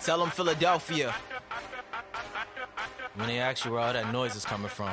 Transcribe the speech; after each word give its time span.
Tell 0.00 0.18
them 0.18 0.30
Philadelphia. 0.30 1.12
When 3.16 3.28
they 3.28 3.40
ask 3.40 3.64
you 3.64 3.72
where 3.72 3.80
all 3.80 3.92
that 3.92 4.12
noise 4.12 4.36
is 4.36 4.44
coming 4.44 4.68
from. 4.68 4.90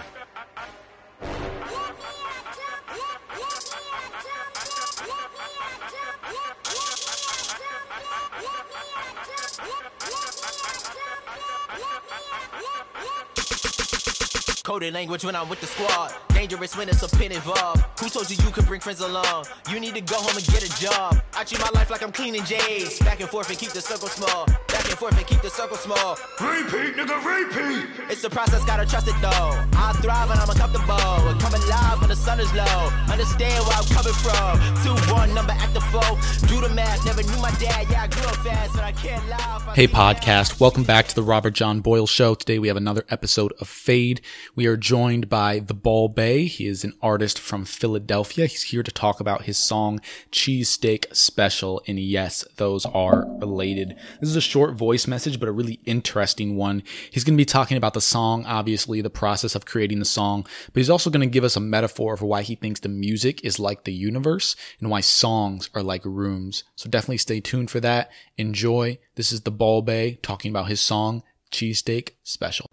Coded 14.63 14.93
language 14.93 15.25
when 15.25 15.35
I'm 15.35 15.49
with 15.49 15.59
the 15.59 15.67
squad. 15.67 16.13
Dangerous 16.33 16.77
when 16.77 16.87
it's 16.87 17.03
a 17.03 17.17
pin 17.17 17.33
involved. 17.33 17.83
Who 17.99 18.07
told 18.07 18.31
you 18.31 18.37
you 18.45 18.49
could 18.49 18.65
bring 18.65 18.79
friends 18.79 19.01
along? 19.01 19.43
You 19.69 19.77
need 19.77 19.93
to 19.95 19.99
go 19.99 20.15
home 20.15 20.37
and 20.37 20.45
get 20.47 20.63
a 20.63 20.71
job. 20.79 21.21
I 21.35 21.43
treat 21.43 21.59
my 21.59 21.67
life 21.75 21.91
like 21.91 22.01
I'm 22.01 22.13
cleaning 22.13 22.45
J's. 22.45 22.97
Back 22.99 23.19
and 23.19 23.27
forth 23.27 23.49
and 23.49 23.59
keep 23.59 23.71
the 23.71 23.81
circle 23.81 24.07
small. 24.07 24.45
Back 24.71 24.87
and 24.87 24.95
forth 24.95 25.17
and 25.17 25.27
keep 25.27 25.41
the 25.41 25.49
circle 25.49 25.75
small. 25.75 26.15
Repeat, 26.39 26.95
nigga, 26.95 27.19
repeat. 27.19 28.07
It's 28.09 28.21
the 28.21 28.29
process, 28.29 28.63
gotta 28.63 28.85
trust 28.85 29.09
it 29.09 29.19
though. 29.19 29.51
I 29.75 29.91
thrive 29.99 30.31
and 30.31 30.39
I'm 30.39 30.49
uncomfortable. 30.49 31.27
And 31.27 31.37
come 31.41 31.53
alive 31.55 31.99
when 31.99 32.07
the 32.07 32.15
sun 32.15 32.39
is 32.39 32.47
low. 32.55 32.87
Understand 33.11 33.67
where 33.67 33.75
I'm 33.75 33.89
coming 33.91 34.15
from. 34.23 34.63
2 34.79 34.95
1 35.33 35.35
number 35.35 35.59
at 35.63 35.73
the 35.73 35.81
foe. 35.81 36.47
Do 36.47 36.61
the 36.61 36.69
math, 36.69 37.03
never 37.05 37.23
knew 37.23 37.41
my 37.41 37.51
dad. 37.59 37.87
Yeah, 37.89 38.03
I 38.03 38.07
grew 38.07 38.23
up 38.23 38.35
fast, 38.37 38.73
but 38.73 38.83
I 38.83 38.91
can't 38.91 39.27
lie. 39.29 39.73
Hey, 39.75 39.87
podcast. 39.87 40.59
Welcome 40.59 40.83
back 40.83 41.07
to 41.07 41.15
the 41.15 41.23
Robert 41.23 41.55
John 41.55 41.79
Boyle 41.81 42.05
Show. 42.05 42.35
Today 42.35 42.59
we 42.59 42.67
have 42.67 42.77
another 42.77 43.03
episode 43.09 43.53
of 43.59 43.67
Fade. 43.67 44.21
We 44.55 44.67
are 44.67 44.77
joined 44.77 45.29
by 45.29 45.57
The 45.57 45.73
Ball 45.73 46.09
Bay. 46.09 46.45
He 46.45 46.67
is 46.67 46.83
an 46.83 46.93
artist 47.01 47.39
from 47.39 47.65
Philadelphia. 47.65 48.45
He's 48.45 48.63
here 48.63 48.83
to 48.83 48.91
talk 48.91 49.19
about 49.19 49.43
his 49.43 49.57
song 49.57 49.99
Cheesesteak 50.31 51.15
Special. 51.15 51.81
And 51.87 51.97
yes, 51.97 52.45
those 52.57 52.85
are 52.85 53.25
related. 53.39 53.95
This 54.19 54.29
is 54.29 54.35
a 54.35 54.41
short 54.41 54.75
voice 54.75 55.07
message, 55.07 55.39
but 55.39 55.49
a 55.49 55.53
really 55.53 55.79
interesting 55.85 56.55
one. 56.55 56.83
He's 57.09 57.23
going 57.23 57.35
to 57.35 57.41
be 57.41 57.45
talking 57.45 57.77
about 57.77 57.95
the 57.95 58.01
song, 58.01 58.45
obviously, 58.45 59.01
the 59.01 59.09
process 59.09 59.55
of 59.55 59.65
creating 59.65 59.97
the 59.97 60.05
song, 60.05 60.45
but 60.71 60.79
he's 60.79 60.89
also 60.91 61.09
going 61.09 61.27
to 61.27 61.33
give 61.33 61.43
us 61.43 61.55
a 61.55 61.59
metaphor 61.59 62.15
for 62.17 62.27
why 62.27 62.43
he 62.43 62.53
thinks 62.53 62.81
the 62.81 62.89
music 62.89 63.43
is 63.43 63.59
like 63.59 63.85
the 63.85 63.93
universe 63.93 64.55
and 64.79 64.91
why 64.91 65.01
songs 65.23 65.69
are 65.73 65.81
like 65.81 66.03
rooms. 66.03 66.65
So 66.75 66.89
definitely 66.89 67.17
stay 67.17 67.39
tuned 67.39 67.71
for 67.71 67.79
that. 67.79 68.11
Enjoy. 68.37 68.97
This 69.15 69.31
is 69.31 69.39
the 69.39 69.51
Ball 69.51 69.81
Bay 69.81 70.19
talking 70.21 70.51
about 70.51 70.67
his 70.67 70.81
song 70.81 71.23
Cheesesteak 71.49 72.09
Special. 72.23 72.69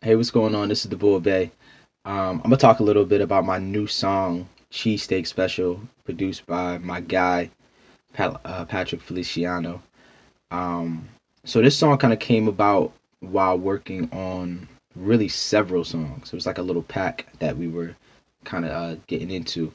Hey, 0.00 0.16
what's 0.16 0.32
going 0.32 0.56
on? 0.56 0.68
This 0.68 0.84
is 0.84 0.90
the 0.90 0.96
Ball 0.96 1.20
Bay. 1.20 1.52
Um, 2.04 2.40
I'm 2.42 2.50
gonna 2.50 2.56
talk 2.56 2.80
a 2.80 2.82
little 2.82 3.04
bit 3.04 3.20
about 3.20 3.44
my 3.44 3.58
new 3.58 3.86
song, 3.86 4.48
Cheesesteak 4.72 5.24
Special, 5.24 5.80
produced 6.04 6.44
by 6.46 6.78
my 6.78 7.00
guy, 7.00 7.48
Pat, 8.12 8.40
uh, 8.44 8.64
Patrick 8.64 9.00
Feliciano. 9.00 9.80
Um, 10.50 11.08
so 11.44 11.62
this 11.62 11.78
song 11.78 11.96
kind 11.96 12.12
of 12.12 12.18
came 12.18 12.48
about 12.48 12.92
while 13.20 13.56
working 13.56 14.10
on 14.10 14.66
really 14.96 15.28
several 15.28 15.84
songs. 15.84 16.32
It 16.32 16.34
was 16.34 16.44
like 16.44 16.58
a 16.58 16.62
little 16.62 16.82
pack 16.82 17.26
that 17.38 17.56
we 17.56 17.68
were 17.68 17.94
kind 18.42 18.64
of 18.64 18.70
uh, 18.72 18.96
getting 19.06 19.30
into, 19.30 19.72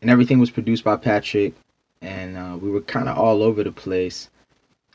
and 0.00 0.10
everything 0.10 0.38
was 0.38 0.50
produced 0.50 0.84
by 0.84 0.96
Patrick, 0.96 1.54
and 2.00 2.36
uh, 2.36 2.56
we 2.60 2.70
were 2.70 2.80
kind 2.80 3.08
of 3.08 3.18
all 3.18 3.42
over 3.42 3.62
the 3.62 3.72
place. 3.72 4.28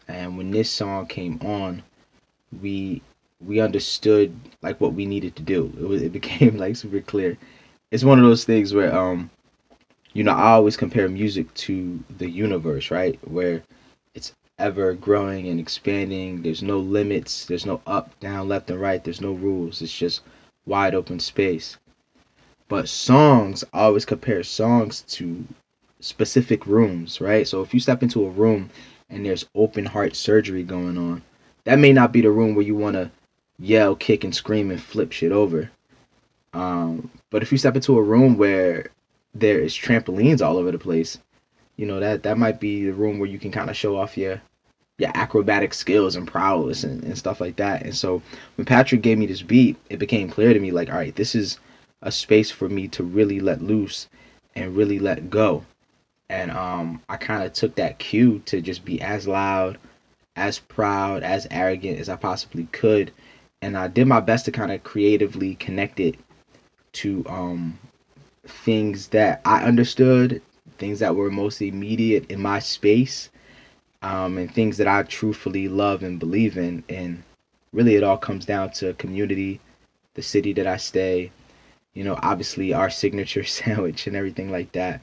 And 0.08 0.38
when 0.38 0.52
this 0.52 0.70
song 0.70 1.08
came 1.08 1.40
on, 1.42 1.84
we 2.62 3.02
we 3.46 3.60
understood 3.60 4.36
like 4.62 4.80
what 4.80 4.94
we 4.94 5.06
needed 5.06 5.36
to 5.36 5.44
do. 5.44 5.72
It 5.80 5.88
was 5.88 6.02
it 6.02 6.12
became 6.20 6.58
like 6.58 6.76
super 6.76 7.02
clear. 7.02 7.38
It's 7.92 8.04
one 8.04 8.20
of 8.20 8.26
those 8.26 8.46
things 8.46 8.74
where 8.74 8.96
um 8.96 9.30
you 10.14 10.24
know, 10.24 10.32
I 10.32 10.52
always 10.52 10.78
compare 10.78 11.10
music 11.10 11.54
to 11.56 12.02
the 12.18 12.30
universe, 12.30 12.90
right? 12.90 13.20
Where 13.30 13.62
it's 14.14 14.34
ever 14.58 14.94
growing 14.94 15.50
and 15.50 15.60
expanding. 15.60 16.42
There's 16.42 16.64
no 16.64 16.80
limits, 16.80 17.46
there's 17.46 17.66
no 17.66 17.82
up, 17.86 18.18
down, 18.22 18.48
left 18.48 18.70
and 18.70 18.80
right, 18.80 19.04
there's 19.04 19.20
no 19.20 19.34
rules. 19.34 19.82
It's 19.82 19.96
just 19.96 20.22
wide 20.66 20.96
open 20.96 21.20
space. 21.20 21.78
But 22.68 22.90
songs, 22.90 23.64
I 23.74 23.84
always 23.84 24.06
compare 24.06 24.44
songs 24.44 25.02
to 25.10 25.44
specific 26.00 26.66
rooms, 26.66 27.22
right? 27.22 27.48
So 27.48 27.62
if 27.62 27.74
you 27.74 27.80
step 27.80 28.02
into 28.04 28.26
a 28.26 28.30
room 28.30 28.70
and 29.10 29.26
there's 29.26 29.48
open 29.56 29.86
heart 29.86 30.16
surgery 30.16 30.64
going 30.64 30.98
on, 30.98 31.22
that 31.66 31.80
may 31.80 31.94
not 31.94 32.12
be 32.12 32.22
the 32.22 32.32
room 32.32 32.56
where 32.56 32.66
you 32.66 32.76
want 32.76 32.96
to 32.96 33.12
yell, 33.60 33.96
kick, 33.96 34.24
and 34.24 34.34
scream 34.34 34.72
and 34.72 34.82
flip 34.82 35.12
shit 35.12 35.32
over. 35.32 35.70
Um, 36.54 37.12
but 37.30 37.44
if 37.44 37.52
you 37.52 37.58
step 37.58 37.76
into 37.76 37.98
a 37.98 38.04
room 38.04 38.38
where 38.38 38.88
there 39.34 39.60
is 39.60 39.74
trampolines 39.74 40.42
all 40.42 40.58
over 40.58 40.72
the 40.72 40.80
place, 40.80 41.20
you 41.76 41.86
know 41.86 42.00
that 42.00 42.24
that 42.24 42.38
might 42.38 42.60
be 42.60 42.86
the 42.86 42.94
room 42.94 43.20
where 43.20 43.30
you 43.30 43.38
can 43.38 43.52
kind 43.52 43.70
of 43.70 43.76
show 43.76 43.98
off 43.98 44.18
your 44.18 44.42
your 44.98 45.12
acrobatic 45.14 45.74
skills 45.74 46.16
and 46.16 46.26
prowess 46.26 46.86
and, 46.86 47.04
and 47.04 47.18
stuff 47.18 47.42
like 47.42 47.58
that. 47.58 47.84
And 47.84 47.94
so 47.94 48.22
when 48.56 48.64
Patrick 48.66 49.02
gave 49.02 49.18
me 49.18 49.26
this 49.26 49.42
beat, 49.42 49.76
it 49.90 50.00
became 50.00 50.30
clear 50.30 50.54
to 50.54 50.60
me 50.60 50.72
like, 50.72 50.90
all 50.90 50.96
right, 50.96 51.14
this 51.16 51.36
is 51.36 51.60
a 52.06 52.12
space 52.12 52.52
for 52.52 52.70
me 52.70 52.88
to 52.88 53.04
really 53.04 53.40
let 53.42 53.62
loose 53.62 54.08
and 54.56 54.78
really 54.78 55.00
let 55.00 55.30
go. 55.30 55.66
And 56.30 56.52
um, 56.52 57.02
I 57.10 57.18
kind 57.18 57.44
of 57.44 57.52
took 57.54 57.76
that 57.76 58.00
cue 58.00 58.42
to 58.46 58.62
just 58.62 58.86
be 58.86 59.02
as 59.02 59.28
loud, 59.28 59.78
as 60.36 60.60
proud, 60.60 61.24
as 61.24 61.48
arrogant 61.52 62.00
as 62.00 62.08
I 62.08 62.16
possibly 62.16 62.66
could. 62.72 63.12
And 63.62 63.78
I 63.78 63.88
did 63.88 64.08
my 64.08 64.20
best 64.20 64.46
to 64.46 64.52
kind 64.52 64.72
of 64.72 64.84
creatively 64.84 65.56
connect 65.56 66.00
it 66.00 66.16
to 66.94 67.26
um, 67.28 67.78
things 68.46 69.08
that 69.08 69.42
I 69.44 69.64
understood, 69.64 70.42
things 70.78 71.00
that 71.00 71.16
were 71.16 71.32
most 71.32 71.62
immediate 71.62 72.30
in 72.30 72.40
my 72.40 72.60
space, 72.60 73.30
um, 74.02 74.38
and 74.38 74.54
things 74.54 74.78
that 74.78 74.88
I 74.88 75.04
truthfully 75.04 75.68
love 75.68 76.04
and 76.04 76.20
believe 76.20 76.58
in. 76.58 76.84
And 76.88 77.24
really, 77.74 77.96
it 77.96 78.04
all 78.04 78.18
comes 78.18 78.46
down 78.46 78.72
to 78.74 78.94
community, 78.94 79.60
the 80.14 80.22
city 80.22 80.54
that 80.54 80.68
I 80.68 80.78
stay, 80.78 81.32
you 81.96 82.04
know, 82.04 82.20
obviously 82.22 82.74
our 82.74 82.92
signature 82.92 83.44
sandwich 83.58 84.06
and 84.06 84.16
everything 84.16 84.52
like 84.52 84.72
that. 84.74 85.02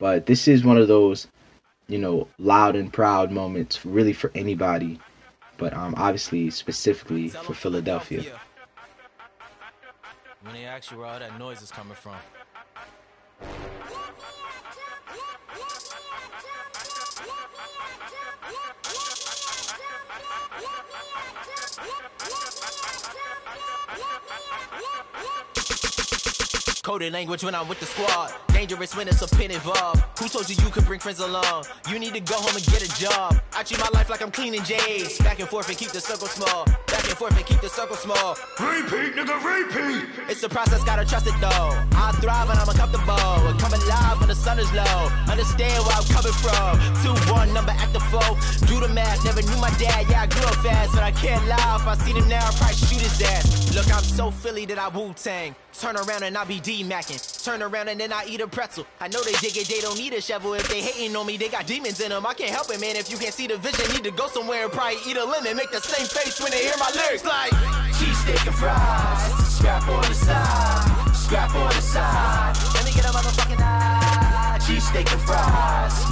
But 0.00 0.26
this 0.26 0.48
is 0.48 0.64
one 0.64 0.78
of 0.78 0.88
those, 0.88 1.28
you 1.86 1.98
know, 1.98 2.26
loud 2.38 2.74
and 2.74 2.92
proud 2.92 3.30
moments 3.30 3.86
really 3.86 4.12
for 4.12 4.32
anybody, 4.34 4.98
but 5.58 5.72
um, 5.74 5.94
obviously 5.96 6.50
specifically 6.50 7.28
for 7.28 7.54
Philadelphia. 7.54 8.24
When 10.42 10.54
they 10.54 10.64
ask 10.64 10.90
you 10.90 10.96
where 10.98 11.06
all 11.06 11.18
that 11.18 11.38
noise 11.38 11.60
is 11.62 11.70
coming 11.70 11.94
from. 11.94 12.16
Coded 26.82 27.12
language 27.12 27.44
when 27.44 27.54
I'm 27.54 27.68
with 27.68 27.78
the 27.78 27.84
squad. 27.84 28.32
Dangerous 28.54 28.96
when 28.96 29.06
it's 29.06 29.20
a 29.20 29.28
pin 29.36 29.50
involved. 29.50 30.02
Who 30.18 30.28
told 30.28 30.48
you 30.48 30.56
you 30.64 30.70
could 30.70 30.86
bring 30.86 30.98
friends 30.98 31.20
along? 31.20 31.64
You 31.90 31.98
need 31.98 32.14
to 32.14 32.20
go 32.20 32.36
home 32.36 32.56
and 32.56 32.64
get 32.64 32.82
a 32.82 32.88
job. 32.98 33.38
I 33.52 33.62
treat 33.62 33.80
my 33.80 33.90
life 33.92 34.08
like 34.08 34.22
I'm 34.22 34.30
cleaning 34.30 34.62
J's. 34.62 35.18
Back 35.18 35.40
and 35.40 35.48
forth 35.48 35.68
and 35.68 35.76
keep 35.76 35.90
the 35.90 36.00
circle 36.00 36.26
small. 36.26 36.64
Back 36.64 37.04
and 37.04 37.18
forth 37.18 37.36
and 37.36 37.44
keep 37.44 37.60
the 37.60 37.68
circle 37.68 37.96
small. 37.96 38.34
Repeat, 38.58 39.14
nigga, 39.14 39.36
repeat. 39.44 40.08
It's 40.30 40.40
the 40.40 40.48
process, 40.48 40.82
gotta 40.84 41.04
trust 41.04 41.26
it 41.26 41.34
though. 41.38 41.48
I 41.92 42.12
thrive 42.20 42.48
and 42.48 42.58
I'm 42.58 42.68
uncomfortable. 42.68 43.39
Sun 44.40 44.58
is 44.58 44.72
low. 44.72 44.98
Understand 45.28 45.84
where 45.84 45.96
I'm 45.96 46.08
coming 46.08 46.32
from. 46.32 46.80
2 47.04 47.32
1 47.32 47.52
number 47.52 47.72
at 47.72 47.92
the 47.92 48.00
foe. 48.00 48.34
Do 48.66 48.80
the 48.80 48.88
math, 48.88 49.24
never 49.24 49.42
knew 49.42 49.60
my 49.60 49.70
dad. 49.78 50.06
Yeah, 50.08 50.22
I 50.22 50.26
grew 50.26 50.44
up 50.44 50.56
fast, 50.64 50.92
but 50.94 51.02
I 51.02 51.12
can't 51.12 51.46
lie. 51.46 51.76
If 51.76 51.86
I 51.86 51.94
see 51.96 52.12
him 52.12 52.28
now, 52.28 52.44
I'll 52.46 52.52
probably 52.52 52.76
shoot 52.76 53.02
his 53.02 53.20
ass. 53.22 53.74
Look, 53.74 53.86
I'm 53.94 54.02
so 54.02 54.30
Philly 54.30 54.64
that 54.66 54.78
I 54.78 54.88
Wu 54.88 55.12
Tang. 55.14 55.54
Turn 55.78 55.96
around 55.96 56.22
and 56.22 56.36
I 56.36 56.44
be 56.44 56.58
D 56.60 56.82
Mackin. 56.82 57.18
Turn 57.44 57.62
around 57.62 57.88
and 57.88 58.00
then 58.00 58.12
I 58.12 58.24
eat 58.26 58.40
a 58.40 58.48
pretzel. 58.48 58.86
I 59.00 59.08
know 59.08 59.22
they 59.22 59.32
dig 59.34 59.56
it, 59.56 59.68
they 59.68 59.80
don't 59.80 59.98
need 59.98 60.12
a 60.14 60.20
shovel. 60.20 60.54
If 60.54 60.68
they 60.68 60.80
hating 60.80 61.14
on 61.14 61.26
me, 61.26 61.36
they 61.36 61.48
got 61.48 61.66
demons 61.66 62.00
in 62.00 62.10
them. 62.10 62.26
I 62.26 62.34
can't 62.34 62.50
help 62.50 62.70
it, 62.70 62.80
man. 62.80 62.96
If 62.96 63.10
you 63.10 63.18
can't 63.18 63.34
see 63.34 63.46
the 63.46 63.58
vision, 63.58 63.86
need 63.94 64.04
to 64.04 64.10
go 64.10 64.26
somewhere 64.28 64.64
and 64.64 64.72
probably 64.72 64.98
eat 65.06 65.16
a 65.16 65.24
lemon. 65.24 65.56
Make 65.56 65.70
the 65.70 65.80
same 65.80 66.06
face 66.06 66.40
when 66.40 66.50
they 66.50 66.62
hear 66.64 66.78
my 66.78 66.90
lyrics 66.94 67.24
like 67.24 67.50
cheese 67.98 68.16
cheesesteak 68.16 68.46
and 68.46 68.56
fries. 68.56 69.48
Scrap 69.56 69.88
on 69.88 70.02
the 70.02 70.14
side, 70.14 71.14
scrap 71.14 71.54
on 71.54 71.68
the 71.68 71.82
side. 71.82 72.69
Cheesesteak 74.90 75.12
and 75.12 75.22
fries. 75.22 76.10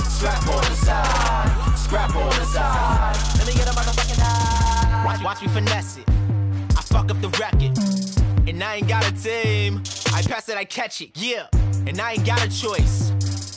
On 0.49 0.61
the 0.61 0.77
side, 0.77 1.79
scrap 1.79 2.15
on 2.15 2.29
the 2.29 2.45
side. 2.45 3.17
Let 3.39 3.47
me 3.47 3.53
get 3.55 3.69
a 3.69 3.73
motherfucking. 3.73 5.05
Watch, 5.05 5.23
watch 5.23 5.43
me 5.43 5.49
finesse 5.49 5.99
it. 5.99 6.05
I 6.09 6.83
fuck 6.83 7.11
up 7.11 7.21
the 7.21 7.29
record. 7.41 7.77
And 8.49 8.63
I 8.63 8.77
ain't 8.77 8.89
got 8.89 9.07
a 9.07 9.13
team. 9.13 9.83
I 10.13 10.23
pass 10.23 10.49
it, 10.49 10.57
I 10.57 10.65
catch 10.65 11.01
it, 11.01 11.11
yeah. 11.15 11.47
And 11.87 12.01
I 12.01 12.13
ain't 12.13 12.27
got 12.27 12.45
a 12.45 12.49
choice. 12.49 13.11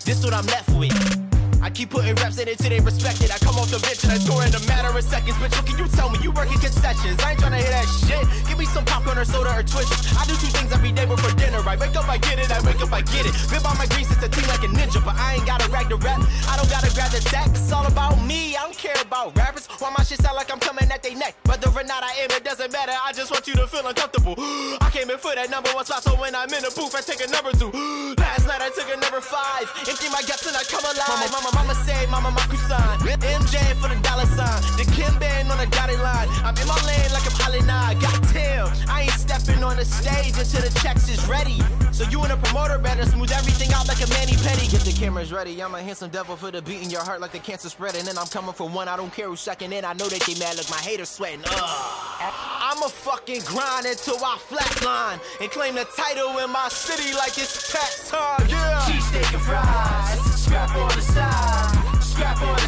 This 0.03 0.23
what 0.23 0.33
I'm 0.33 0.45
left 0.47 0.69
with. 0.77 1.20
I 1.61 1.69
keep 1.69 1.91
putting 1.91 2.15
reps 2.15 2.39
in 2.39 2.47
it 2.47 2.57
till 2.57 2.69
they 2.69 2.79
respect 2.79 3.21
it. 3.21 3.29
I 3.29 3.37
come 3.37 3.55
off 3.61 3.69
the 3.69 3.77
bench 3.79 4.03
and 4.03 4.11
I 4.11 4.17
score 4.17 4.41
in 4.41 4.53
a 4.53 4.59
matter 4.65 4.89
of 4.89 5.03
seconds. 5.05 5.37
Bitch, 5.37 5.53
what 5.53 5.65
can 5.65 5.77
you 5.77 5.87
tell 5.93 6.09
me? 6.09 6.17
You 6.21 6.31
working 6.31 6.57
concessions. 6.57 7.21
I 7.21 7.37
ain't 7.37 7.39
tryna 7.39 7.61
hear 7.61 7.69
that 7.69 7.85
shit. 7.85 8.23
Give 8.49 8.57
me 8.57 8.65
some 8.65 8.83
popcorn 8.85 9.17
or 9.17 9.25
soda 9.25 9.53
or 9.53 9.61
twisters. 9.61 10.01
I 10.17 10.25
do 10.25 10.33
two 10.41 10.49
things 10.49 10.73
every 10.73 10.91
day 10.91 11.05
before 11.05 11.29
dinner. 11.37 11.61
I 11.61 11.77
wake 11.77 11.95
up, 11.95 12.09
I 12.09 12.17
get 12.17 12.39
it. 12.39 12.49
I 12.49 12.59
wake 12.65 12.81
up, 12.81 12.91
I 12.91 13.01
get 13.01 13.29
it. 13.29 13.33
Been 13.53 13.61
by 13.61 13.77
my 13.77 13.85
grease, 13.93 14.09
it's 14.09 14.25
a 14.25 14.29
team 14.29 14.47
like 14.49 14.65
a 14.65 14.71
ninja. 14.73 15.03
But 15.05 15.15
I 15.21 15.37
ain't 15.37 15.45
gotta 15.45 15.69
rag 15.69 15.89
the 15.89 15.97
rap. 16.01 16.21
I 16.49 16.57
don't 16.57 16.69
gotta 16.69 16.89
grab 16.97 17.13
the 17.13 17.21
tech. 17.21 17.53
It's 17.53 17.71
all 17.71 17.85
about 17.85 18.17
me. 18.25 18.57
I 18.57 18.65
don't 18.65 18.77
care 18.77 18.97
about 18.97 19.37
rappers. 19.37 19.69
Why 19.77 19.93
my 19.93 20.03
shit 20.03 20.17
sound 20.17 20.35
like 20.35 20.49
I'm 20.51 20.59
coming 20.59 20.89
at 20.89 21.03
their 21.03 21.15
neck. 21.15 21.37
Whether 21.45 21.69
or 21.69 21.83
not 21.85 22.01
I 22.01 22.25
am, 22.25 22.31
it 22.33 22.43
doesn't 22.43 22.71
matter. 22.71 22.93
I 23.05 23.13
just 23.13 23.29
want 23.29 23.45
you 23.45 23.53
to 23.61 23.67
feel 23.67 23.85
uncomfortable. 23.85 24.33
I 24.81 24.89
came 24.89 25.09
in 25.09 25.17
for 25.17 25.35
that 25.35 25.49
number 25.49 25.69
one 25.77 25.85
spot, 25.85 26.01
so 26.01 26.17
when 26.17 26.33
I'm 26.33 26.49
in 26.49 26.65
the 26.65 26.73
booth, 26.73 26.95
I 26.97 27.01
take 27.01 27.21
a 27.21 27.29
number 27.29 27.53
two. 27.53 27.69
I 28.59 28.69
took 28.75 28.91
a 28.91 28.99
number 28.99 29.21
five. 29.21 29.71
Empty 29.87 30.11
my 30.11 30.19
guts 30.27 30.43
and 30.43 30.57
I 30.57 30.63
come 30.67 30.83
alive. 30.83 31.07
Mama, 31.07 31.31
mama, 31.31 31.51
mama 31.55 31.75
say, 31.87 32.03
mama, 32.11 32.31
my 32.31 32.43
kusan. 32.51 32.99
MJ 33.07 33.55
for 33.79 33.87
the 33.87 33.95
dollar 34.03 34.27
sign. 34.35 34.59
The 34.75 34.83
Kim 34.91 35.13
band 35.19 35.47
on 35.51 35.57
the 35.57 35.67
dotted 35.71 35.99
line. 36.03 36.27
I'm 36.43 36.57
in 36.57 36.67
my 36.67 36.75
lane 36.83 37.11
like 37.15 37.23
I'm 37.23 37.37
Ali 37.47 37.61
Goddamn, 38.01 38.67
I 38.89 39.03
ain't 39.03 39.11
stepping 39.11 39.63
on 39.63 39.77
the 39.77 39.85
stage 39.85 40.37
until 40.37 40.61
the 40.61 40.79
checks 40.81 41.07
is 41.09 41.23
ready. 41.27 41.59
So 41.91 42.03
you 42.09 42.21
and 42.21 42.31
the 42.31 42.37
promoter 42.37 42.77
better 42.77 43.05
smooth 43.05 43.31
everything 43.31 43.71
out 43.73 43.87
like 43.87 44.01
a 44.01 44.07
mani 44.09 44.33
pedi. 44.33 44.71
Get 44.71 44.81
the 44.81 44.93
cameras 44.93 45.31
ready. 45.31 45.61
I'm 45.61 45.75
a 45.75 45.81
handsome 45.81 46.09
devil 46.09 46.35
for 46.35 46.49
the 46.49 46.61
beat 46.61 46.81
in 46.81 46.89
your 46.89 47.03
heart 47.03 47.21
like 47.21 47.31
the 47.31 47.39
cancer 47.39 47.69
spreading. 47.69 48.07
And 48.07 48.17
I'm 48.17 48.27
coming 48.27 48.53
for 48.53 48.67
one. 48.67 48.87
I 48.87 48.97
don't 48.97 49.13
care 49.13 49.27
who's 49.27 49.41
second 49.41 49.73
in. 49.73 49.85
I 49.85 49.93
know 49.93 50.07
that 50.07 50.21
they 50.21 50.35
mad. 50.39 50.57
Look, 50.57 50.69
my 50.69 50.77
haters 50.77 51.09
sweating. 51.09 51.43
Ugh. 51.45 52.60
I'ma 52.81 52.89
fucking 52.89 53.41
grind 53.45 53.85
until 53.85 54.15
I 54.25 54.39
flatline 54.49 55.19
and 55.39 55.51
claim 55.51 55.75
the 55.75 55.85
title 55.95 56.39
in 56.39 56.49
my 56.49 56.67
city 56.69 57.13
like 57.13 57.37
it's 57.37 57.71
tax 57.71 58.09
time. 58.09 58.47
Yeah. 58.49 58.81
Cheesesteak 58.89 59.33
and 59.33 59.41
fries, 59.43 60.41
scrap 60.41 60.75
on 60.75 60.87
the 60.87 61.01
side, 61.03 62.01
scrap 62.01 62.41
on 62.41 62.60